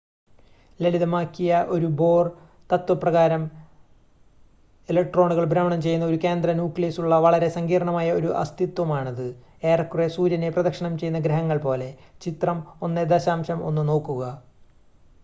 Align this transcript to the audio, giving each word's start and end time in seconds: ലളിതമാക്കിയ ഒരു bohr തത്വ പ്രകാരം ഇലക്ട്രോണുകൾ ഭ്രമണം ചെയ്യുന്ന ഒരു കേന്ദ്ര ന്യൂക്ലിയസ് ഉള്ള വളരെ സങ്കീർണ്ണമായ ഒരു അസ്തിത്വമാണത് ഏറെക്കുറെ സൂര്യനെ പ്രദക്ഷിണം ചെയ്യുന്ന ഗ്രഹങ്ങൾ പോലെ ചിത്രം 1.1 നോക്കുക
ലളിതമാക്കിയ 0.79 1.57
ഒരു 1.67 1.87
bohr 1.99 2.23
തത്വ 2.69 2.93
പ്രകാരം 2.93 3.43
ഇലക്ട്രോണുകൾ 4.89 5.45
ഭ്രമണം 5.45 5.79
ചെയ്യുന്ന 5.81 6.05
ഒരു 6.05 6.17
കേന്ദ്ര 6.17 6.53
ന്യൂക്ലിയസ് 6.53 6.99
ഉള്ള 6.99 7.19
വളരെ 7.19 7.49
സങ്കീർണ്ണമായ 7.49 8.07
ഒരു 8.11 8.31
അസ്തിത്വമാണത് 8.35 9.27
ഏറെക്കുറെ 9.63 10.07
സൂര്യനെ 10.07 10.49
പ്രദക്ഷിണം 10.49 10.95
ചെയ്യുന്ന 10.97 11.19
ഗ്രഹങ്ങൾ 11.19 11.59
പോലെ 11.59 11.89
ചിത്രം 12.21 12.59
1.1 12.87 13.85
നോക്കുക 13.91 14.23